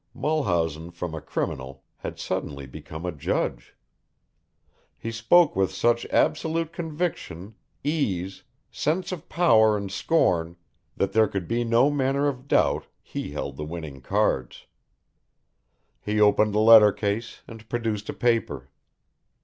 [0.15, 3.75] Mulhausen from a criminal had suddenly become a judge.
[4.97, 8.41] He spoke with such absolute conviction, ease,
[8.71, 10.55] sense of power and scorn,
[10.97, 14.65] that there could be no manner of doubt he held the winning cards.
[16.01, 18.71] He opened the letter case and produced a paper.